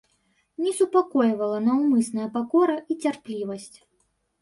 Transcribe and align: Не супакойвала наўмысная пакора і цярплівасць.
Не 0.63 0.71
супакойвала 0.77 1.61
наўмысная 1.67 2.27
пакора 2.41 2.81
і 2.93 3.01
цярплівасць. 3.03 3.73